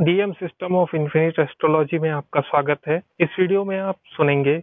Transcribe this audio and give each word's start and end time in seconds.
DM 0.00 0.32
system 0.32 0.76
of 0.76 0.96
infinite 0.96 1.38
astrology 1.38 1.98
में 1.98 2.08
आपका 2.10 2.40
स्वागत 2.40 2.78
है। 2.88 2.96
इस 3.20 3.28
वीडियो 3.38 3.64
में 3.64 3.78
आप 3.78 3.96
सुनेंगे 4.06 4.56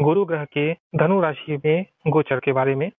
गुरु 0.00 0.24
ग्रह 0.24 0.44
के 0.44 0.72
धनु 0.72 1.20
राशि 1.20 1.56
में 1.56 1.86
गोचर 2.08 2.40
के 2.40 2.52
बारे 2.52 2.74
में। 2.74 2.90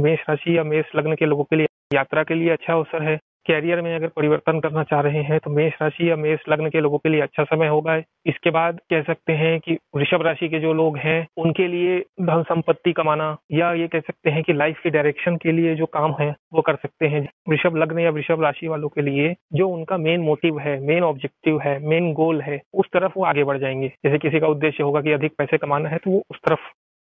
मेष 0.00 0.18
राशि 0.28 0.56
या 0.58 0.64
मेष 0.64 0.84
लग्न 0.96 1.14
के 1.14 1.26
लोगों 1.26 1.44
के 1.44 1.56
लिए 1.56 1.66
यात्रा 1.94 2.22
के 2.22 2.34
लिए 2.34 2.50
अच्छा 2.50 2.72
अवसर 2.72 3.02
है। 3.02 3.18
कैरियर 3.46 3.80
में 3.82 3.94
अगर 3.94 4.08
परिवर्तन 4.08 4.60
करना 4.60 4.82
चाह 4.82 5.00
रहे 5.00 5.22
हैं 5.22 5.38
तो 5.40 5.50
मेष 5.50 5.72
राशि 5.82 6.10
या 6.10 6.16
मेष 6.16 6.40
लग्न 6.48 6.68
के 6.70 6.80
लोगों 6.80 6.98
के 6.98 7.08
लिए 7.08 7.20
अच्छा 7.20 7.44
समय 7.44 7.68
होगा। 7.68 7.96
इसके 8.26 8.50
बाद 8.50 8.78
कह 8.90 9.02
सकते 9.02 9.32
हैं 9.32 9.58
कि 9.60 9.76
वृषभ 9.96 10.22
राशि 10.22 10.48
के 10.48 10.58
जो 10.58 10.72
लोग 10.72 10.96
हैं, 10.96 11.26
उनके 11.36 11.66
लिए 11.68 11.98
धन 12.20 12.42
संपत्ति 12.42 12.92
कमाना 12.92 13.36
या 13.52 13.72
ये 13.72 13.88
कह 13.88 14.00
सकते 14.00 14.30
हैं 14.30 14.42
कि 14.42 14.52
लाइफ 14.52 14.80
के 14.82 14.90
डायरेक्शन 14.90 15.36
के 15.36 15.52
लिए 15.52 15.74
जो 15.74 15.86
काम 15.86 16.14
है, 16.20 16.34
वो 16.52 16.62
कर 16.62 16.76
सकते 16.76 17.06
हैं। 17.06 17.26
वृषभ 17.48 17.76
लग्न 17.76 17.98
या 17.98 18.10
वृषभ 18.10 18.42
राशि 18.42 18.68
वालों 18.68 18.88
के 18.88 19.02
लिए 19.02 19.34
जो 19.52 19.68
उनका 19.68 19.96
मेन 19.96 20.20
मोटिव 20.20 20.58
है 20.58 20.78
मेन 20.80 21.02
ऑब्जेक्टिव 21.02 21.60
है 21.60 21.78
मेन 21.88 22.12
गोल 22.12 22.40
है, 22.40 22.60
उस 22.74 22.86
तरफ़ 22.92 23.12
वो 23.16 23.24
आगे 23.24 23.44
बढ़ 23.44 23.58
जाएँगे। 23.58 23.88
जैसे 24.04 24.18
किसी 24.18 24.40
का 24.40 24.48
उद्देश्य 24.48 24.82
होगा 24.82 25.00
कि 25.00 25.12
अधिक 25.12 25.32
पैसे 25.38 25.58
कमाना 25.58 25.88
है 25.88 25.98
तो 25.98 26.10
वो 26.10 26.22
उस 26.30 26.38
तरफ़ 26.46 26.60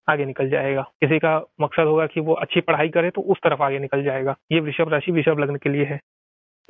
आगे 0.08 0.26
निकल 0.26 0.50
जाएगा। 0.50 0.82
किसी 0.82 1.18
का 1.20 1.36
मकसद 1.62 1.86
होगा 1.86 2.06
कि 2.06 2.20
वो 2.20 2.34
अच्छी 2.34 2.62
पढ़ाई 2.62 2.90
करे 2.90 3.10
तो 3.10 3.22
उस 3.22 3.38
तरफ़ 3.44 3.62
आगे 3.64 3.80
निकल 3.80 4.04
जाएगा। 4.04 4.36
ये 4.52 4.60
वृषभ 4.60 4.90
राशि 4.90 5.12
वृषभ 5.12 5.40
लग्न 5.40 5.56
के 5.56 5.70
लिए 5.70 5.86
है। 5.86 6.00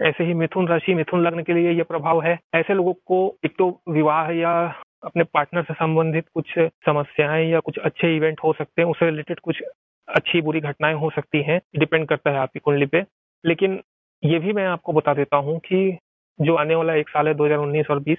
ऐसे 0.01 0.23
ही 0.23 0.33
मिथुन 0.33 0.67
राशि, 0.67 0.93
मिथुन 0.93 1.21
लग्न 1.21 1.43
के 1.43 1.53
लिए 1.53 1.71
यह 1.71 1.83
प्रभाव 1.83 2.21
है। 2.21 2.39
ऐसे 2.55 2.73
लोगों 2.73 2.93
को 2.93 3.37
एक 3.45 3.55
तो 3.57 3.81
विवाह 3.89 4.31
या 4.31 4.73
अपने 5.03 5.23
पार्टनर 5.23 5.63
से 5.63 5.73
संबंधित 5.73 6.25
कुछ 6.33 6.45
समस्याएँ 6.59 7.51
या 7.51 7.59
कुछ 7.59 7.79
अच्छे 7.79 8.15
इवेंट 8.15 8.39
हो 8.43 8.53
सकते 8.53 8.81
हैं, 8.81 8.89
उससे 8.89 9.05
रिलेटेड 9.05 9.39
कुछ 9.39 9.63
अच्छी 10.07 10.41
बुरी 10.41 10.59
घटनाएँ 10.59 10.93
हो 10.93 11.09
सकती 11.09 11.41
हैं। 11.41 11.61
डिपेंड 11.79 12.07
करता 12.07 12.31
है 12.31 12.37
आपकी 12.37 12.59
कुंडली 12.59 12.85
पे। 12.85 13.05
लेकिन 13.45 13.81
ये 14.23 14.39
भी 14.39 14.53
मैं 14.53 14.65
आपको 14.65 14.93
बता 14.93 15.13
देता 15.13 15.37
हूँ 15.37 15.59
कि 15.59 15.97
जो 16.41 16.55
आने 16.55 16.75
वाला 16.75 16.93
एक 16.93 17.09
साल 17.09 17.27
है 17.27 17.33
2019 17.33 17.91
और 17.91 17.99
20 17.99 18.17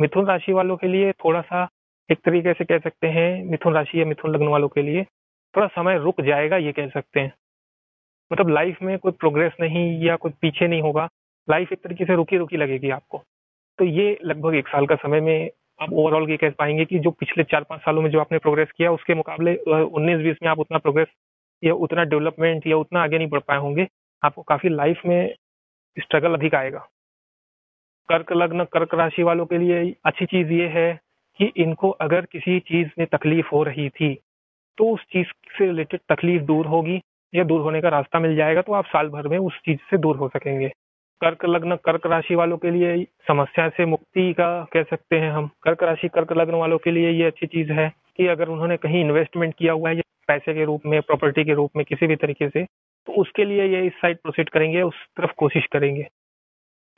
मिथुन 0.00 0.26
राशि 0.26 0.52
वालों 0.52 0.76
के 0.76 0.86
लिए 0.86 1.12
थोड़ा 1.12 1.40
सा 1.40 1.68
एक 2.10 2.18
तरीके 2.18 2.52
से 2.52 2.64
कह 2.64 2.78
सकते 2.78 3.06
हैं, 3.06 3.44
मिथुन 3.44 3.74
राशि 3.74 4.00
या 4.00 4.06
मिथुन 4.06 4.34
लग्न 4.34 4.46
वालों 4.46 4.68
के 4.68 4.82
लिए 4.82 5.04
थोड़ा 5.56 5.66
समय 5.66 5.98
रुक 5.98 6.20
जाएगा, 6.20 6.56
ये 6.56 6.72
कह 6.72 6.88
सकते 6.88 7.20
हैं। 7.20 7.32
मतलब 8.32 8.48
लाइफ 8.48 8.78
में 8.82 8.98
कोई 8.98 9.12
प्रोग्रेस 9.12 9.52
नहीं 9.60 9.84
या 10.04 10.16
कोई 10.16 10.32
पीछे 10.42 10.68
नहीं 10.68 10.82
होगा। 10.82 11.08
लाइफ 11.48 11.72
एक 11.72 11.78
तरीके 11.78 12.04
से 12.04 12.14
रुकी 12.14 12.36
रुकी 12.38 12.56
लगेगी 12.56 12.90
आपको। 12.90 13.22
तो 13.78 13.84
ये 13.84 14.18
लगभग 14.24 14.54
एक 14.54 14.68
साल 14.68 14.86
का 14.86 14.94
समय 14.96 15.20
में 15.20 15.50
आप 15.80 15.92
ओवरऑल 15.92 16.30
ये 16.30 16.36
कह 16.36 16.50
पाएँगे 16.50 16.84
कि 16.84 16.98
जो 16.98 17.10
पिछले 17.10 17.44
चार 17.44 17.62
पाँच 17.62 17.80
सालों 17.80 18.02
में 18.02 18.10
जो 18.10 18.20
आपने 18.20 18.38
प्रोग्रेस 18.38 18.68
किया, 18.76 18.92
उसके 18.92 19.14
मुकाबले 19.14 19.54
उन्नीस 19.56 20.18
बीस 20.18 20.36
में 20.42 20.50
आप 20.50 20.58
उतना 20.58 20.78
प्रोग्रेस 20.78 21.08
या 21.62 21.74
उतना 21.76 22.04
डेवलपमेंट 22.04 22.66
या 22.66 22.76
उतना 22.76 23.02
आगे 23.02 23.18
नहीं 23.18 23.28
बढ़ 23.28 23.40
पाए 23.40 23.58
होंगे, 23.58 23.86
आपको 24.22 24.42
काफ़ी 24.42 24.68
लाइफ 24.68 25.00
में 25.06 25.34
स्ट्रगल 25.96 26.34
अधिक 26.34 26.54
आएगा। 26.54 26.86
कर्क 28.08 28.32
लग्न, 28.32 28.64
कर्क 28.64 28.94
राशि 28.94 29.22
वालों 29.22 29.46
के 29.46 29.58
लिए 29.58 29.94
अच्छी 30.04 30.26
चीज़ 30.26 30.52
ये 30.52 30.68
है 30.68 30.92
कि 31.40 31.52
इनको 31.56 31.90
अगर 32.00 32.26
किसी 32.32 32.58
चीज़ 32.60 32.88
में 32.98 33.06
तकलीफ़ 33.06 33.46
हो 33.52 33.62
रही 33.62 33.88
थी 33.90 34.14
तो 34.78 34.88
उस 34.90 35.04
चीज़ 35.12 35.26
से 35.58 35.66
रिलेटेड 35.66 36.00
तकलीफ़ 36.08 36.42
दूर 36.42 36.66
होगी। 36.66 37.00
या 37.32 37.44
दूर 37.44 37.60
होने 37.60 37.80
का 37.80 37.88
रास्ता 37.88 38.18
मिल 38.20 38.36
जाएगा 38.36 38.62
तो 38.62 38.72
आप 38.72 38.86
साल 38.86 39.08
भर 39.08 39.28
में 39.28 39.38
उस 39.38 39.58
चीज़ 39.64 39.78
से 39.90 39.98
दूर 39.98 40.16
हो 40.16 40.28
सकेंगे। 40.28 40.68
कर्क 41.20 41.44
लग्न, 41.44 41.76
कर्क 41.76 42.06
राशि 42.06 42.34
वालों 42.34 42.56
के 42.58 42.70
लिए 42.70 43.04
समस्या 43.28 43.68
से 43.68 43.84
मुक्ति 43.86 44.32
का 44.32 44.48
कह 44.72 44.82
सकते 44.82 45.18
हैं 45.18 45.30
हम। 45.30 45.48
कर्क 45.62 45.82
राशि, 45.82 46.08
कर्क 46.08 46.32
लग्न 46.32 46.54
वालों 46.54 46.78
के 46.78 46.90
लिए 46.90 47.10
ये 47.10 47.24
अच्छी 47.24 47.46
चीज़ 47.46 47.72
है 47.72 47.88
कि 48.16 48.26
अगर 48.26 48.48
उन्होंने 48.48 48.76
कहीं 48.76 49.00
इन्वेस्टमेंट 49.00 49.54
किया 49.58 49.72
हुआ 49.72 49.90
है 49.90 50.00
पैसे 50.28 50.54
के 50.54 50.64
रूप 50.64 50.82
में 50.86 51.00
प्रॉपर्टी 51.02 51.44
के 51.44 51.54
रूप 51.54 51.70
में, 51.76 51.84
किसी 51.84 52.06
भी 52.06 52.16
तरीके 52.16 52.48
से 52.48 52.64
तो 53.08 53.12
उसके 53.12 53.44
लिए 53.44 53.64
ये 53.66 53.86
इस 53.86 53.92
साइड 53.92 54.16
प्रोसीड 54.16 54.48
करेंगे, 54.48 54.82
उस 54.82 54.94
तरफ़ 55.16 55.32
कोशिश 55.36 55.66
करेंगे। 55.72 56.02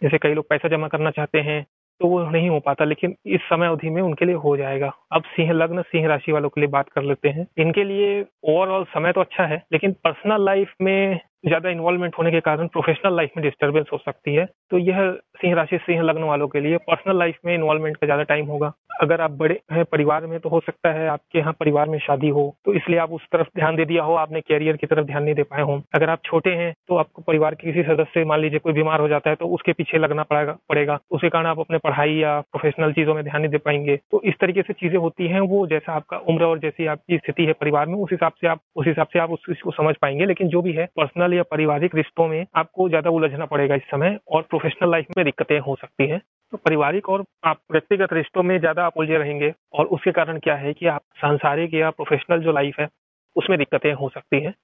जैसे 0.03 0.19
कई 0.19 0.35
लोग 0.35 0.49
पैसा 0.49 0.69
जमा 0.69 0.89
करना 0.89 1.11
चाहते 1.11 1.41
हैं 1.41 1.65
तो 2.01 2.09
वो 2.09 2.31
नहीं 2.31 2.49
हो 2.49 2.61
पाता, 2.61 2.85
लेकिन 2.85 3.15
इस 3.27 3.41
समय 3.41 3.67
अवधि 3.67 3.91
में 3.91 4.03
उनके 4.03 4.25
लिए 4.25 4.35
हो 4.35 4.57
जाएगा। 4.57 4.93
अब 5.13 5.23
सिंह 5.23 5.53
लग्न, 5.53 5.83
सिंह 5.83 6.07
राशि 6.07 6.33
वालों 6.33 6.49
के 6.49 6.61
लिए 6.61 6.71
बात 6.71 6.89
कर 6.89 7.03
लेते 7.03 7.29
हैं। 7.29 7.47
इनके 7.59 7.85
लिए 7.85 8.25
ओवरऑल 8.45 8.85
समय 8.85 9.13
तो 9.13 9.21
अच्छा 9.21 9.45
है, 9.45 9.63
लेकिन 9.73 9.93
पर्सनल 9.93 10.45
लाइफ 10.45 10.75
में 10.83 11.21
ज़्यादा 11.47 11.71
इन्वॉल्वमेंट 11.71 12.15
होने 12.19 12.31
के 12.31 12.41
कारण 12.41 12.67
प्रोफेशनल 12.67 13.17
लाइफ 13.17 13.31
में 13.37 13.43
डिस्टर्बेंस 13.45 13.87
हो 13.93 13.99
सकती 13.99 14.35
है। 14.35 14.49
तो 14.71 14.79
यह 14.79 15.19
सिंह 15.35 15.55
राशि, 15.55 15.79
सिंह 15.79 16.03
लग्न 16.03 16.23
वालों 16.25 16.49
के 16.49 16.61
लिए 16.61 16.77
पर्सनल 16.81 17.19
लाइफ 17.19 17.39
में 17.47 17.55
इन्वॉल्वमेंट 17.55 17.97
का 17.97 18.07
ज़्यादा 18.07 18.23
टाइम 18.25 18.47
होगा। 18.47 18.73
अगर 19.03 19.21
आप 19.21 19.31
बड़े 19.33 19.59
हैं 19.73 19.85
परिवार 19.85 20.27
में 20.27 20.39
तो 20.41 20.49
हो 20.49 20.61
सकता 20.61 20.91
है 20.93 21.09
आपके 21.09 21.39
यहाँ 21.39 21.53
परिवार 21.61 21.89
में 21.89 21.99
शादी 21.99 22.29
हो 22.29 22.45
तो 22.65 22.75
इसलिए 22.75 22.99
आप 22.99 23.13
उस 23.13 23.23
तरफ़ 23.33 23.47
ध्यान 23.57 23.77
दे 23.77 23.85
दिया 23.85 24.03
हो, 24.03 24.15
आपने 24.15 24.41
कैरियर 24.41 24.77
की 24.77 24.87
तरफ़ 24.87 25.07
ध्यान 25.07 25.23
नहीं 25.25 25.35
दे 25.35 25.43
पाए 25.45 25.63
हो। 25.63 25.81
अगर 25.95 26.11
आप 26.11 26.21
छोटे 26.25 26.51
हैं 26.53 26.73
तो 26.89 26.97
आपको 26.97 27.23
परिवार 27.23 27.55
के 27.55 27.67
किसी 27.67 27.83
सदस्य 27.85 28.25
मान 28.25 28.41
लीजिए 28.41 28.59
कोई 28.59 28.73
बीमार 28.73 29.01
हो 29.01 29.09
जाता 29.09 29.31
है 29.31 29.37
तो 29.37 29.47
उसके 29.49 29.73
पीछे 29.73 29.99
लगना 29.99 30.23
पड़ेगा 30.25 30.57
पड़ेगा। 30.69 30.99
उसके 31.11 31.29
कारण 31.29 31.47
आप 31.47 31.61
अपने 31.61 31.79
पढ़ाई 31.79 32.15
या 32.15 32.39
प्रोफेशनल 32.43 32.93
चीज़ों 32.93 33.15
में 33.15 33.23
ध्यान 33.25 33.41
नहीं 33.41 33.51
दे 33.51 33.59
पाएँगे। 33.61 33.97
तो 34.13 34.21
इस 34.23 34.35
तरीके 34.41 34.63
से 34.63 34.73
चीज़ें 34.75 34.99
होती 34.99 35.29
हैं, 35.29 35.41
वो 35.41 35.67
जैसा 35.67 35.93
आपका 35.93 36.17
उम्र 36.29 36.45
और 36.45 36.59
जैसी 36.59 36.87
आपकी 36.87 37.19
स्थिति 37.19 37.45
है 37.45 37.53
परिवार 37.55 37.87
में, 37.87 37.95
उस 37.95 38.13
हिसाब 38.13 38.33
से 38.41 38.49
आप, 38.49 38.61
उस 38.77 38.87
हिसाब 38.87 39.07
से 39.07 39.19
आप 39.19 39.31
उस 39.31 39.41
चीज़ 39.41 39.63
को 39.65 39.71
समझ 39.73 39.95
पाएँगे। 40.03 40.27
लेकिन 40.27 40.49
जो 40.49 40.63
भी 40.63 40.73
है 40.73 40.87
पर्सनल 40.97 41.35
या 41.35 41.43
पारिवारिक 41.51 41.95
रिश्तों 41.95 42.29
में 42.29 42.45
आपको 42.57 42.89
ज़्यादा 42.89 43.11
उलझना 43.11 43.47
पड़ेगा 43.47 43.75
इस 43.75 43.91
समय 43.91 44.19
और 44.29 44.43
प्रोफेशनल 44.43 44.91
लाइफ 44.91 45.07
में 45.17 45.24
दिक्कतें 45.25 45.59
हो 45.59 45.77
सकती 45.77 46.07
है। 46.07 46.19
तो 46.53 46.57
पारिवारिक 46.57 47.09
और 47.09 47.25
आप 47.45 47.61
व्यक्तिगत 47.73 48.13
रिश्तों 48.13 48.43
में 48.43 48.59
ज़्यादा 48.59 48.85
आप 48.87 48.97
उलझे 48.97 49.19
रहेंगे 49.19 49.53
और 49.75 49.87
उसके 49.87 50.13
कारण 50.13 50.39
क्या 50.39 50.55
है 50.55 50.73
कि 50.73 50.87
आप 50.87 51.03
सांसारिक 51.17 51.75
या 51.75 51.91
प्रोफेशनल 51.91 52.41
जो 52.41 52.53
लाइफ 52.53 52.79
है, 52.81 52.89
उसमें 53.37 53.59
दिक्कतें 53.59 53.93
हो 53.93 54.09
सकती 54.09 54.41
हैं। 54.41 54.55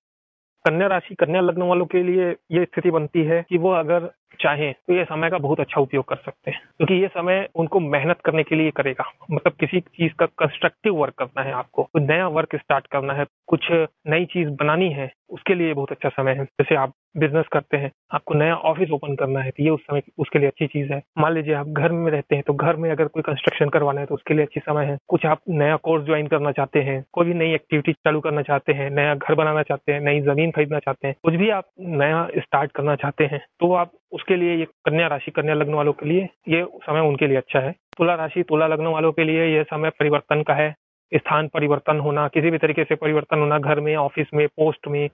कन्या 0.64 0.86
राशि, 0.86 1.14
कन्या 1.14 1.40
लग्न 1.40 1.62
वालों 1.62 1.86
के 1.86 2.02
लिए 2.02 2.30
ये 2.52 2.64
स्थिति 2.64 2.90
बनती 2.90 3.22
है 3.24 3.44
कि 3.48 3.58
वो 3.58 3.72
अगर 3.72 4.10
चाहें 4.40 4.72
तो 4.72 4.94
ये 4.94 5.04
समय 5.04 5.30
का 5.30 5.38
बहुत 5.38 5.60
अच्छा 5.60 5.80
उपयोग 5.80 6.04
कर 6.08 6.16
सकते 6.16 6.50
हैं। 6.50 6.60
क्योंकि 6.76 6.94
ये 6.94 7.08
समय 7.08 7.48
उनको 7.54 7.80
मेहनत 7.80 8.20
करने 8.24 8.42
के 8.42 8.54
लिए 8.54 8.70
करेगा। 8.70 9.04
मतलब 9.30 9.52
किसी 9.52 9.80
चीज़ 9.80 10.12
का 10.12 10.26
कंस्ट्रक्टिव 10.38 10.94
वर्क 10.94 11.14
करना 11.14 11.42
है 11.42 11.52
आपको। 11.52 11.82
कुछ 11.82 12.02
नया 12.02 12.28
वर्क 12.28 12.56
स्टार्ट 12.56 12.86
करना 12.86 13.14
है, 13.14 13.26
कुछ 13.48 13.68
नई 14.06 14.24
चीज़ 14.24 14.48
बनानी 14.60 14.88
है, 14.90 15.10
उसके 15.30 15.54
लिए 15.54 15.74
बहुत 15.74 15.92
अच्छा 15.92 16.08
समय 16.08 16.32
है। 16.32 16.44
जैसे 16.44 16.74
आप 16.74 16.92
बिज़नेस 17.16 17.46
करते 17.52 17.76
हैं, 17.76 17.90
आपको 18.14 18.34
नया 18.34 18.54
ऑफ़िस 18.54 18.90
ओपन 18.90 19.14
करना 19.14 19.40
है 19.40 19.50
तो 19.50 19.62
ये 19.64 19.70
उस 19.70 19.80
समय, 19.80 20.02
उसके 20.18 20.38
लिए 20.38 20.48
अच्छी 20.48 20.66
चीज़ 20.66 20.92
है। 20.92 21.00
मान 21.18 21.32
लीजिए 21.32 21.54
आप 21.54 21.68
घर 21.68 21.92
में 21.92 22.10
रहते 22.12 22.34
हैं 22.34 22.44
तो 22.46 22.54
घर 22.54 22.76
में 22.76 22.90
अगर 22.90 23.06
कोई 23.06 23.22
कंस्ट्रक्शन 23.22 23.68
करवाना 23.68 24.00
है 24.00 24.06
तो 24.06 24.14
उसके 24.14 24.34
लिए 24.34 24.44
अच्छी 24.44 24.60
समय 24.60 24.84
है। 24.86 24.96
कुछ 25.08 25.26
आप 25.26 25.40
नया 25.48 25.76
कोर्स 25.76 26.04
ज्वाइन 26.04 26.26
करना 26.26 26.52
चाहते 26.52 26.80
हैं, 26.80 27.04
कोई 27.12 27.26
भी 27.26 27.34
नई 27.34 27.54
एक्टिविटी 27.54 27.92
चालू 27.92 28.20
करना 28.20 28.42
चाहते 28.42 28.72
हैं, 28.72 28.90
नया 28.90 29.14
घर 29.14 29.34
बनाना 29.34 29.62
चाहते 29.62 29.92
हैं, 29.92 30.00
नई 30.00 30.20
ज़मीन 30.22 30.50
खरीदना 30.50 30.78
चाहते 30.78 31.08
हैं, 31.08 31.14
कुछ 31.24 31.34
भी 31.34 31.50
आप 31.50 31.64
नया 31.80 32.26
स्टार्ट 32.38 32.72
करना 32.72 32.96
चाहते 32.96 33.24
हैं 33.24 33.40
तो 33.60 33.72
आप 33.74 33.92
उसके 34.12 34.29
लिए, 34.36 34.56
ये 34.56 34.64
कन्या 34.84 35.06
राशि, 35.06 35.30
कन्या 35.30 35.54
लग्न 35.54 35.74
वालों 35.74 35.92
के 35.92 36.06
लिए 36.06 36.28
ये 36.48 36.64
समय 36.76 37.00
उनके 37.00 37.26
लिए 37.26 37.36
अच्छा 37.36 37.60
है। 37.60 37.72
तुला 37.98 38.14
राशि, 38.14 38.42
तुला 38.42 38.66
लग्न 38.66 38.86
वालों 38.86 39.12
के 39.12 39.24
लिए 39.24 39.46
ये 39.46 39.62
समय 39.64 39.90
परिवर्तन 39.90 40.42
का 40.42 40.54
है। 40.54 40.74
स्थान 41.12 41.48
परिवर्तन 41.48 41.98
होना, 41.98 42.28
किसी 42.28 42.50
भी 42.50 42.58
तरीके 42.58 42.84
से 42.84 42.94
परिवर्तन 42.94 43.38
होना, 43.38 43.58
घर 43.58 43.80
में, 43.80 43.94
ऑफ़िस 43.96 44.26
में, 44.34 44.46
पोस्ट 44.48 44.88
में 44.88 45.08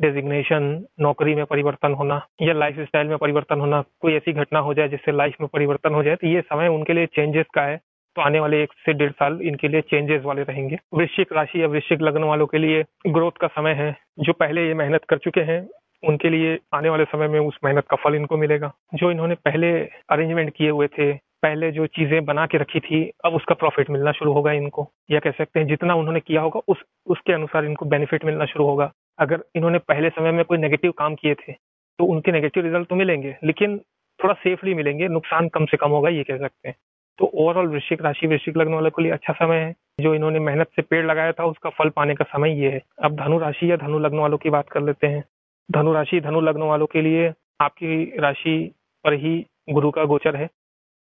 डेजिग्नेशन 0.00 0.62
नौकरी 1.00 1.34
में 1.34 1.44
परिवर्तन 1.44 1.92
होना, 1.92 2.20
या 2.42 2.52
लाइफ 2.52 2.80
स्टाइल 2.80 3.08
में 3.08 3.16
परिवर्तन 3.18 3.60
होना, 3.60 3.82
कोई 4.00 4.14
ऐसी 4.14 4.32
घटना 4.32 4.58
हो 4.58 4.74
जाए 4.74 4.88
जिससे 4.88 5.12
लाइफ 5.12 5.36
में 5.40 5.48
परिवर्तन 5.52 5.94
हो 5.94 6.02
जाए 6.02 6.16
तो 6.16 6.26
ये 6.26 6.40
समय 6.40 6.68
उनके 6.68 6.92
लिए 6.92 7.06
चेंजेस 7.06 7.46
का 7.54 7.62
है। 7.62 7.76
तो 8.16 8.22
आने 8.22 8.40
वाले 8.40 8.62
एक 8.62 8.72
से 8.86 8.92
डेढ़ 8.92 9.10
साल 9.10 9.38
इनके 9.42 9.68
लिए 9.68 9.80
चेंजेस 9.80 10.22
वाले 10.22 10.42
रहेंगे। 10.42 10.78
वृश्चिक 10.94 11.32
राशि 11.32 11.62
या 11.62 11.66
वृश्चिक 11.66 12.00
लग्न 12.02 12.24
वालों 12.24 12.46
के 12.46 12.58
लिए 12.58 12.82
ग्रोथ 13.06 13.32
का 13.32 13.46
समय 13.46 13.72
है, 13.72 13.96
जो 14.18 14.32
पहले 14.32 14.66
ये 14.66 14.74
मेहनत 14.74 15.04
कर 15.04 15.18
चुके 15.18 15.40
हैं 15.40 15.60
उनके 16.02 16.30
लिए 16.30 16.58
आने 16.74 16.88
वाले 16.88 17.04
समय 17.04 17.28
में 17.28 17.40
उस 17.40 17.58
मेहनत 17.64 17.86
का 17.90 17.96
फल 17.96 18.14
इनको 18.14 18.36
मिलेगा। 18.36 18.72
जो 18.94 19.10
इन्होंने 19.10 19.34
पहले 19.34 19.72
अरेंजमेंट 20.10 20.52
किए 20.56 20.70
हुए 20.70 20.86
थे, 20.88 21.12
पहले 21.42 21.70
जो 21.70 21.86
चीज़ें 21.86 22.24
बना 22.24 22.46
के 22.46 22.58
रखी 22.58 22.80
थी, 22.80 23.02
अब 23.24 23.34
उसका 23.34 23.54
प्रॉफिट 23.54 23.90
मिलना 23.90 24.12
शुरू 24.12 24.32
होगा 24.32 24.52
इनको। 24.52 24.86
या 25.10 25.20
कह 25.20 25.30
सकते 25.30 25.60
हैं, 25.60 25.66
जितना 25.66 25.94
उन्होंने 25.94 26.20
किया 26.20 26.40
होगा, 26.40 26.60
उस, 26.68 26.82
उसके 27.06 27.32
अनुसार 27.32 27.64
इनको 27.64 27.86
बेनिफिट 27.86 28.24
मिलना 28.24 28.44
शुरू 28.44 28.64
होगा। 28.64 28.92
अगर 29.18 29.44
इन्होंने 29.54 29.78
पहले 29.78 30.10
समय 30.10 30.32
में 30.32 30.44
कोई 30.44 30.58
नेगेटिव 30.58 30.92
काम 30.92 31.14
किए 31.14 31.34
थे 31.34 31.52
तो 31.98 32.04
उनके 32.04 32.32
नेगेटिव 32.32 32.64
रिज़ल्ट 32.64 32.88
तो 32.88 32.96
मिलेंगे, 32.96 33.36
लेकिन 33.44 33.76
थोड़ा 34.20 34.34
सेफली 34.34 34.74
मिलेंगे, 34.74 35.08
नुकसान 35.08 35.48
कम 35.48 35.64
से 35.66 35.76
कम 35.76 35.90
होगा, 35.90 36.08
ये 36.08 36.22
कह 36.22 36.38
सकते 36.38 36.68
हैं। 36.68 36.74
तो 37.18 37.24
ओवरऑल 37.34 37.66
वृश्चिक 37.66 38.02
राशि, 38.02 38.26
वृश्चिक 38.26 38.56
लगने 38.56 38.74
वालों 38.74 38.90
के 38.90 39.02
लिए 39.02 39.12
अच्छा 39.12 39.32
समय 39.32 39.56
है। 39.56 39.74
जो 40.00 40.14
इन्होंने 40.14 40.38
मेहनत 40.38 40.68
से 40.76 40.82
पेड़ 40.82 41.04
लगाया 41.06 41.32
था, 41.32 41.44
उसका 41.44 41.70
फल 41.70 41.88
पाने 41.88 42.14
का 42.14 42.24
समय 42.24 42.58
ये 42.60 42.70
है। 42.70 42.80
अब 43.04 43.16
धनु 43.16 43.38
राशि 43.38 43.70
या 43.70 43.76
धनु 43.76 43.98
लग्न 43.98 44.18
वालों 44.18 44.38
की 44.38 44.50
बात 44.50 44.68
कर 44.68 44.82
लेते 44.82 45.06
हैं। 45.06 45.24
धनु 45.70 45.92
राशि 45.92 46.20
धनु 46.20 46.40
लग्न 46.40 46.62
वालों 46.62 46.86
के 46.86 47.02
लिए 47.02 47.32
आपकी 47.60 48.18
राशि 48.18 48.74
पर 49.04 49.12
ही 49.12 49.46
गुरु 49.70 49.90
का 49.90 50.04
गोचर 50.04 50.36
है। 50.36 50.48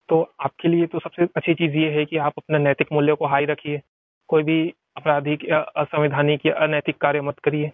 तो 0.10 0.22
आपके 0.40 0.68
लिए 0.68 0.86
तो 0.86 1.00
सबसे 1.00 1.24
अच्छी 1.36 1.54
चीज़ 1.54 1.78
ये 1.78 1.90
है 1.92 2.06
कि 2.06 2.18
आप 2.18 2.34
अपने 2.38 2.60
नैतिक 2.60 2.88
मूल्यों 2.94 3.16
को 3.16 3.26
हाई 3.26 3.46
रखिए। 3.46 3.82
कोई 4.30 4.44
भी 4.44 4.74
आपराधिक 4.98 5.50
या 5.50 5.60
असंवैधानिक 5.60 6.46
या 6.46 6.54
अनैतिक 6.56 6.98
कार्य 6.98 7.22
मत 7.22 7.40
करिए। 7.40 7.72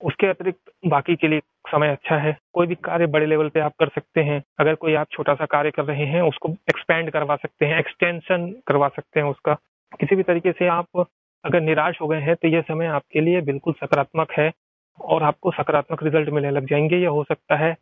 उसके 0.00 0.26
अतिरिक्त 0.26 0.72
बाकी 0.86 1.16
के 1.16 1.28
लिए 1.28 1.40
समय 1.70 1.88
अच्छा 1.88 2.16
है। 2.16 2.36
कोई 2.52 2.66
भी 2.66 2.74
कार्य 2.74 3.06
बड़े 3.06 3.26
लेवल 3.26 3.48
पे 3.48 3.60
आप 3.60 3.72
कर 3.78 3.88
सकते 3.88 4.20
हैं। 4.20 4.42
अगर 4.60 4.74
कोई 4.74 4.94
आप 4.94 5.06
छोटा 5.12 5.34
सा 5.34 5.46
कार्य 5.46 5.70
कर 5.70 5.84
रहे 5.84 6.06
हैं, 6.06 6.22
उसको 6.22 6.48
एक्सपेंड 6.68 7.10
करवा 7.10 7.36
सकते 7.36 7.66
हैं 7.66 7.78
एक्सटेंशन 7.78 8.54
करवा 8.66 8.88
सकते 8.88 9.20
हैं 9.20 9.26
उसका। 9.26 9.54
किसी 10.00 10.16
भी 10.16 10.22
तरीके 10.22 10.52
से 10.52 10.66
आप 10.66 11.06
अगर 11.44 11.60
निराश 11.60 12.00
हो 12.00 12.08
गए 12.08 12.20
हैं 12.20 12.34
तो 12.36 12.48
यह 12.48 12.60
समय 12.60 12.86
आपके 12.86 13.20
लिए 13.20 13.40
बिल्कुल 13.40 13.72
सकारात्मक 13.72 14.32
है। 14.32 14.52
और 15.00 15.22
आपको 15.22 15.50
सकारात्मक 15.50 16.02
रिज़ल्ट 16.02 16.28
मिलने 16.28 16.50
लग 16.50 16.66
जाएँगे, 16.66 16.96
या 16.96 17.10
हो 17.10 17.24
सकता 17.24 17.56
है 17.56 17.72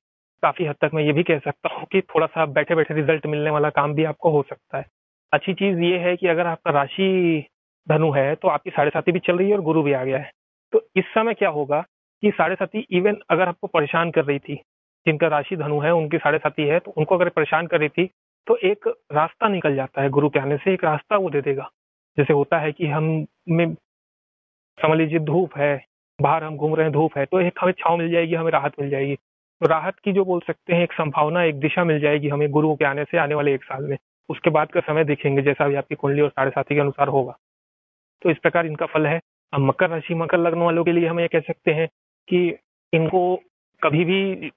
काफ़ी 0.42 0.64
हद 0.66 0.76
तक 0.80 0.90
मैं 0.94 1.02
ये 1.02 1.12
भी 1.12 1.22
कह 1.22 1.38
सकता 1.38 1.74
हूँ 1.74 1.86
कि 1.92 2.00
थोड़ा 2.02 2.26
सा 2.26 2.46
बैठे 2.48 2.74
बैठे 2.74 2.94
रिज़ल्ट 2.94 3.26
मिलने 3.26 3.50
वाला 3.50 3.70
काम 3.70 3.94
भी 3.94 4.04
आपको 4.04 4.30
हो 4.30 4.42
सकता 4.42 4.78
है। 4.78 4.84
अच्छी 5.32 5.54
चीज़ 5.54 5.78
ये 5.80 5.98
है 5.98 6.16
कि 6.16 6.26
अगर 6.26 6.46
आपका 6.46 6.70
राशि 6.70 7.44
धनु 7.86 8.10
है 8.12 8.34
तो 8.34 8.48
आपकी 8.48 8.70
साढ़े 8.70 8.90
साथी 8.90 9.12
भी 9.12 9.18
चल 9.18 9.38
रही 9.38 9.48
है 9.50 9.56
और 9.56 9.62
गुरु 9.62 9.82
भी 9.82 9.92
आ 9.92 10.02
गया 10.04 10.18
है। 10.18 10.30
तो 10.72 10.80
इस 10.96 11.04
समय 11.14 11.34
क्या 11.34 11.48
होगा 11.50 11.80
कि 12.22 12.30
साढ़े 12.30 12.54
साथी 12.54 12.86
इवन 12.90 13.16
अगर 13.30 13.48
आपको 13.48 13.66
परेशान 13.66 14.10
कर 14.10 14.24
रही 14.24 14.38
थी, 14.38 14.54
जिनका 15.06 15.28
राशि 15.28 15.56
धनु 15.56 15.80
है, 15.80 15.90
उनकी 15.92 16.18
साढ़े 16.18 16.38
साथी 16.38 16.66
है 16.66 16.78
तो 16.78 16.90
उनको 16.90 17.14
अगर 17.14 17.28
परेशान 17.30 17.66
कर 17.66 17.80
रही 17.80 17.88
थी 17.88 18.08
तो 18.46 18.56
एक 18.64 18.88
रास्ता 19.12 19.48
निकल 19.48 19.74
जाता 19.76 20.02
है 20.02 20.08
गुरु 20.10 20.28
के 20.28 20.38
आने 20.38 20.56
से, 20.56 20.72
एक 20.74 20.84
रास्ता 20.84 21.16
वो 21.16 21.30
दे 21.30 21.40
देगा। 21.40 21.70
जैसे 22.18 22.32
होता 22.32 22.58
है 22.58 22.72
कि 22.72 22.86
हम 22.86 23.04
में 23.48 23.74
समझ 24.78 24.98
लीजिए 24.98 25.18
धूप 25.20 25.56
है 25.56 25.74
बाहर 26.20 26.44
हम 26.44 26.56
घूम 26.56 26.74
रहे 26.74 26.84
हैं, 26.84 26.92
धूप 26.92 27.18
है 27.18 27.26
तो 27.26 27.40
एक 27.40 27.52
हमें 27.60 27.72
छाव 27.72 27.96
मिल 27.96 28.10
जाएगी, 28.10 28.34
हमें 28.34 28.50
राहत 28.50 28.72
मिल 28.80 28.90
जाएगी। 28.90 29.16
तो 29.60 29.66
राहत 29.66 29.94
की 30.04 30.12
जो 30.12 30.24
बोल 30.24 30.40
सकते 30.40 30.74
हैं, 30.74 30.82
एक 30.82 30.92
संभावना, 30.92 31.42
एक 31.42 31.60
दिशा 31.60 31.84
मिल 31.84 32.00
जाएगी 32.00 32.28
हमें 32.28 32.50
गुरु 32.50 32.74
के 32.74 32.84
आने 32.84 33.04
से, 33.04 33.18
आने 33.18 33.34
वाले 33.34 33.54
एक 33.54 33.64
साल 33.64 33.84
में। 33.84 33.96
उसके 34.28 34.50
बाद 34.50 34.68
का 34.68 34.80
समय 34.80 35.04
देखेंगे, 35.04 35.42
जैसा 35.42 35.68
भी 35.68 35.74
आपकी 35.74 35.94
कुंडली 35.94 36.20
और 36.20 36.28
साढ़े 36.28 36.50
साथी 36.50 36.74
के 36.74 36.80
अनुसार 36.80 37.08
होगा। 37.08 37.38
तो 38.22 38.30
इस 38.30 38.38
प्रकार 38.38 38.66
इनका 38.66 38.86
फल 38.86 39.06
है। 39.06 39.20
अब 39.52 39.60
मकर 39.60 39.90
राशि, 39.90 40.14
मकर 40.14 40.38
लग्न 40.38 40.58
वालों 40.58 40.84
के 40.84 40.92
लिए 40.92 41.08
हम 41.08 41.20
ये 41.20 41.28
कह 41.28 41.40
सकते 41.40 41.70
हैं 41.70 41.88
कि 42.28 42.56
इनको 42.92 43.40
कभी 43.82 44.04
भी, 44.04 44.52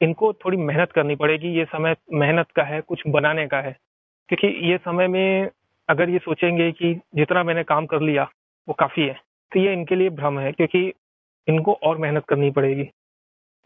इनको 0.00 0.32
थोड़ी 0.32 0.56
मेहनत 0.56 0.92
करनी 0.92 1.16
पड़ेगी। 1.16 1.48
ये 1.48 1.64
समय 1.64 1.96
मेहनत 2.12 2.50
का 2.50 2.62
है, 2.62 2.80
कुछ 2.80 3.02
बनाने 3.08 3.46
का 3.46 3.60
है। 3.60 3.76
क्योंकि 4.28 4.46
ये 4.46 4.78
समय 4.78 5.08
में 5.08 5.50
अगर 5.88 6.10
ये 6.10 6.18
सोचेंगे 6.18 6.72
कि 6.72 7.00
जितना 7.14 7.42
मैंने 7.42 7.64
काम 7.64 7.86
कर 7.86 8.00
लिया, 8.00 8.30
वो 8.68 8.74
काफ़ी 8.74 9.06
है। 9.06 9.29
तो 9.52 9.60
ये 9.60 9.72
इनके 9.72 9.94
लिए 9.94 10.10
भ्रम 10.10 10.38
है, 10.38 10.52
क्योंकि 10.52 10.92
इनको 11.48 11.72
और 11.72 11.98
मेहनत 11.98 12.24
करनी 12.28 12.50
पड़ेगी। 12.50 12.84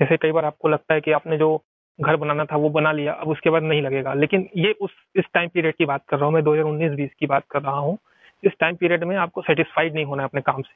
जैसे 0.01 0.17
कई 0.17 0.33
बार 0.33 0.45
आपको 0.45 0.69
लगता 0.69 0.95
है 0.95 1.01
कि 1.01 1.13
आपने 1.13 1.39
जो 1.39 1.63
घर 2.01 2.17
बनाना 2.17 2.45
था 2.45 2.57
वो 2.57 2.69
बना 2.71 2.93
लिया, 2.93 3.13
अब 3.13 3.29
उसके 3.29 3.51
बाद 3.51 3.63
नहीं 3.63 3.83
लगेगा। 3.83 4.15
लेकिन 4.15 4.49
ये 4.57 4.73
उस, 4.73 4.91
इस 5.17 5.25
टाइम 5.35 5.49
पीरियड 5.49 5.75
की 5.75 5.85
बात 5.85 6.05
कर 6.09 6.17
रहा 6.17 6.27
हूँ, 6.27 6.35
मैं 6.35 6.43
2019-20 6.45 7.11
की 7.19 7.27
बात 7.27 7.45
कर 7.51 7.63
रहा 7.63 7.79
हूँ। 7.79 7.99
इस 8.45 8.53
टाइम 8.61 8.77
पीरियड 8.77 9.05
में 9.05 9.17
आपको 9.17 9.43
सेटिस्फाइड 9.43 9.95
नहीं 9.95 10.05
होना 10.05 10.23
है 10.23 10.29
अपने 10.29 10.41
काम 10.41 10.63
से। 10.63 10.75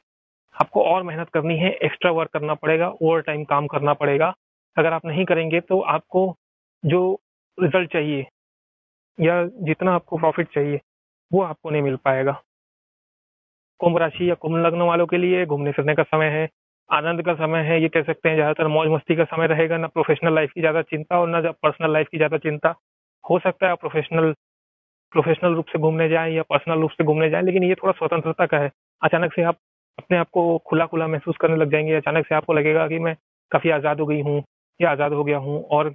आपको 0.55 0.83
और 0.83 1.03
मेहनत 1.03 1.29
करनी 1.29 1.57
है 1.59 1.71
एक्स्ट्रा 1.73 2.11
वर्क 2.11 2.31
करना 2.31 2.55
पड़ेगा 2.55 2.89
ओवर 3.03 3.21
टाइम 3.21 3.45
काम 3.45 3.67
करना 3.67 3.95
पड़ेगा। 3.95 4.35
अगर 4.77 4.93
आप 4.93 5.07
नहीं 5.07 5.25
करेंगे 5.25 5.61
तो 5.61 5.81
आपको 5.81 6.37
जो 6.85 7.21
रिज़ल्ट 7.59 7.93
चाहिए 7.93 8.27
या 9.21 9.45
जितना 9.47 9.95
आपको 9.95 10.19
प्रॉफिट 10.19 10.49
चाहिए, 10.49 10.81
वो 11.33 11.43
आपको 11.43 11.71
नहीं 11.71 11.83
मिल 11.83 11.97
पाएगा। 11.97 12.43
कुंभ 13.81 13.99
राशि 13.99 14.29
या 14.31 14.35
कुंभ 14.37 14.57
लग्न 14.67 14.83
वालों 14.83 15.07
के 15.07 15.19
लिए 15.19 15.45
घूमने 15.47 15.73
फिरने 15.73 15.95
का 15.95 16.03
समय 16.05 16.27
है, 16.29 16.49
आनंद 16.91 17.23
का 17.23 17.35
समय 17.37 17.61
है, 17.61 17.81
ये 17.83 17.89
कह 17.89 18.03
सकते 18.03 18.29
हैं 18.29 18.37
ज़्यादातर 18.37 18.67
मौज 18.69 18.89
मस्ती 18.89 19.17
का 19.17 19.25
समय 19.27 19.47
रहेगा, 19.47 19.77
ना 19.77 19.87
प्रोफेशनल 19.89 20.35
लाइफ 20.35 20.51
की 20.55 20.61
ज़्यादा 20.61 20.83
चिंता 20.85 21.19
और 21.21 21.29
ना 21.29 21.41
पर्सनल 21.53 21.93
लाइफ 21.93 22.09
की 22.09 22.17
ज़्यादा 22.17 22.39
चिंता। 22.39 22.75
हो 23.25 23.39
सकता 23.39 23.67
है 23.67 23.73
आप 23.73 23.81
प्रोफेशनल 23.81 24.33
प्रोफेशनल 25.13 25.55
रूप 25.55 25.67
से 25.67 25.79
घूमने 25.79 26.09
जाएँ 26.09 26.35
या 26.35 26.43
पर्सनल 26.43 26.81
रूप 26.81 26.91
से 26.91 27.05
घूमने 27.05 27.29
जाएँ, 27.31 27.43
लेकिन 27.43 27.65
ये 27.65 27.75
थोड़ा 27.75 27.93
स्वतंत्रता 27.93 28.47
का 28.47 28.59
है। 28.59 28.71
अचानक 29.03 29.33
से 29.33 29.43
आप 29.43 29.59
अपने 29.99 30.19
आप 30.19 30.29
को 30.33 30.59
खुला 30.67 30.87
खुला 30.87 31.07
महसूस 31.07 31.37
करने 31.41 31.57
लग 31.57 31.71
जाएँगे, 31.73 31.95
अचानक 31.95 32.27
से 32.27 32.35
आपको 32.35 32.53
लगेगा 32.53 32.87
कि 32.89 32.99
मैं 32.99 33.15
काफ़ी 33.53 33.71
आज़ाद 33.71 34.01
हो 34.01 34.07
गई 34.07 34.21
हूँ, 34.23 34.43
या 34.81 34.91
आज़ाद 34.91 35.13
हो 35.13 35.25
गया 35.25 35.39
हूँ, 35.39 35.63
और 35.63 35.95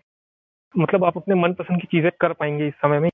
मतलब 0.76 1.06
आप 1.06 1.18
अपने 1.18 1.36
मनपसंद 1.36 1.82
की 1.82 1.88
चीज़ें 1.88 2.10
कर 2.22 2.34
पाएँगे 2.34 2.68
इस 2.68 2.74
समय 2.76 3.00
में। 3.00 3.10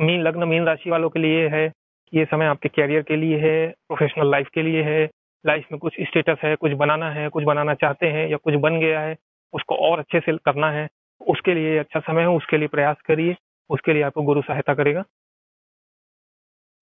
मीन 0.00 0.22
लग्न, 0.22 0.48
मीन 0.48 0.64
राशि 0.64 0.90
वालों 0.90 1.10
के 1.10 1.20
लिए 1.20 1.48
है 1.48 1.66
ये 2.12 2.24
समय 2.24 2.46
आपके 2.46 2.68
कैरियर 2.68 3.02
के 3.02 3.16
लिए 3.16 3.38
है 3.38 3.68
प्रोफेशनल 3.88 4.30
लाइफ 4.30 4.48
के 4.54 4.62
लिए 4.62 4.82
है 4.82 5.08
लाइफ 5.44 5.66
में 5.72 5.78
कुछ 5.78 5.94
स्टेटस 6.00 6.38
है, 6.44 6.54
कुछ 6.56 6.72
बनाना 6.72 7.10
है, 7.10 7.28
कुछ 7.28 7.44
बनाना 7.44 7.74
चाहते 7.74 8.06
हैं 8.06 8.28
या 8.28 8.36
कुछ 8.36 8.54
बन 8.54 8.78
गया 8.80 9.00
है, 9.00 9.16
उसको 9.54 9.74
और 9.74 9.98
अच्छे 9.98 10.20
से 10.20 10.36
करना 10.36 10.70
है, 10.70 10.88
उसके 11.20 11.54
लिए 11.54 11.78
अच्छा 11.78 12.00
समय 12.00 12.22
है, 12.22 12.28
उसके 12.28 12.58
लिए 12.58 12.68
प्रयास 12.68 12.96
करिए, 13.06 13.36
उसके 13.70 13.92
लिए 13.92 14.02
आपको 14.02 14.22
गुरु 14.22 14.42
सहायता 14.42 14.74
करेगा। 14.74 15.04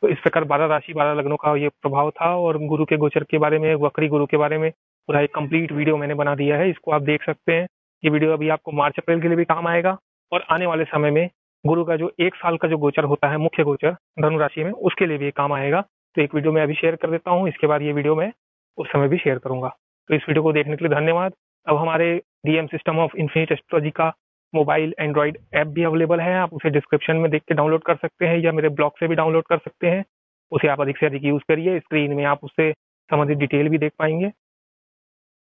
तो 0.03 0.09
इस 0.09 0.19
प्रकार 0.19 0.45
बारह 0.45 0.67
राशि, 0.67 0.93
बारह 0.93 1.15
लग्नों 1.15 1.37
का 1.37 1.55
ये 1.57 1.69
प्रभाव 1.69 2.11
था 2.11 2.35
और 2.37 2.59
गुरु 2.59 2.85
के 2.85 2.97
गोचर 2.97 3.25
के 3.25 3.39
बारे 3.39 3.59
में, 3.59 3.75
वक्री 3.75 4.09
गुरु 4.09 4.27
के 4.27 4.37
बारे 4.37 4.59
में 4.59 4.71
पूरा 4.71 5.21
एक 5.21 5.35
कंप्लीट 5.35 5.73
वीडियो 5.73 5.97
मैंने 5.97 6.15
बना 6.15 6.35
दिया 6.35 6.57
है, 6.57 6.69
इसको 6.71 6.93
आप 6.93 7.03
देख 7.03 7.25
सकते 7.25 7.53
हैं। 7.53 7.67
ये 8.03 8.11
वीडियो 8.11 8.33
अभी 8.33 8.49
आपको 8.49 8.73
मार्च, 8.73 8.99
अप्रैल 8.99 9.21
के 9.23 9.29
लिए 9.29 9.37
भी 9.37 9.45
काम 9.45 9.67
आएगा 9.67 9.97
और 10.33 10.45
आने 10.51 10.67
वाले 10.67 10.85
समय 10.85 11.11
में 11.11 11.29
गुरु 11.65 11.85
का 11.85 11.97
जो 11.97 12.11
एक 12.21 12.35
साल 12.35 12.57
का 12.57 12.69
जो 12.69 12.77
गोचर 12.79 13.05
होता 13.05 13.29
है, 13.29 13.37
मुख्य 13.37 13.63
गोचर 13.65 13.93
धनु 14.23 14.39
राशि 14.39 14.65
में, 14.65 14.71
उसके 14.71 15.07
लिए 15.07 15.19
भी 15.19 15.31
काम 15.31 15.53
आएगा। 15.53 15.81
तो 16.17 16.23
एक 16.23 16.35
वीडियो 16.35 16.53
मैं 16.53 16.63
अभी 16.63 16.75
शेयर 16.75 16.97
कर 16.97 17.11
देता 17.11 17.31
हूँ, 17.31 17.49
इसके 17.49 17.67
बाद 17.67 17.83
ये 17.83 17.93
वीडियो 17.93 18.15
मैं 18.15 18.33
उस 18.79 18.89
समय 18.89 19.09
भी 19.09 19.19
शेयर 19.19 19.39
करूँगा। 19.39 19.69
तो 20.09 20.15
इस 20.15 20.25
वीडियो 20.29 20.43
को 20.43 20.53
देखने 20.53 20.77
के 20.77 20.85
लिए 20.85 20.95
धन्यवाद। 20.95 21.33
अब 21.67 21.77
हमारे 21.77 22.17
DM 22.47 22.67
system 22.67 22.99
of 22.99 23.17
infinite 23.17 23.53
astrology 23.53 23.91
का 23.91 24.13
मोबाइल 24.55 24.95
एंड्रॉइड 25.01 25.39
ऐप 25.55 25.67
भी 25.67 25.83
अवेलेबल 25.85 26.21
है। 26.21 26.35
आप 26.35 26.55
उसे 26.55 26.71
डिस्क्रिप्शन 26.71 27.17
में 27.17 27.31
देख 27.31 27.43
के 27.43 27.55
डाउनलोड 27.55 27.83
कर 27.83 27.97
सकते 27.97 28.27
हैं 28.27 28.39
या 28.39 28.53
मेरे 28.53 28.69
ब्लॉग 28.69 28.99
से 29.01 29.09
भी 29.09 29.15
डाउनलोड 29.15 29.47
कर 29.47 29.59
सकते 29.59 29.87
हैं। 29.87 30.05
उसे 30.53 30.69
आप 30.69 30.81
अधिक 30.81 30.99
से 30.99 31.07
अधिक 31.07 31.25
यूज़ 31.25 31.43
करिए। 31.49 31.79
स्क्रीन 31.79 32.15
में 32.15 32.25
आप 32.25 32.45
उससे 32.45 32.73
संबंधित 32.73 33.39
डिटेल 33.39 33.69
भी 33.69 33.79
देख 33.79 33.93
पाएँगे। 33.99 34.31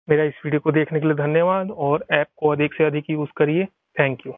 मेरा 0.07 0.23
इस 0.23 0.41
वीडियो 0.45 0.59
को 0.59 0.71
देखने 0.71 0.99
के 0.99 1.05
लिए 1.05 1.15
धन्यवाद 1.15 1.71
और 1.71 2.05
ऐप 2.11 2.27
को 2.37 2.49
अधिक 2.49 2.73
से 2.73 2.83
अधिक 2.83 3.09
यूज़ 3.09 3.29
करिए। 3.37 3.65
Thank 3.99 4.25
you 4.27 4.33